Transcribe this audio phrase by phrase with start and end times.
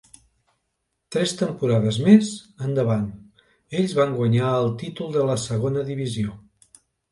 [1.15, 2.31] Tres temporades més
[2.69, 3.05] endavant,
[3.83, 6.39] ells van guanyar el títol de la segona divisió.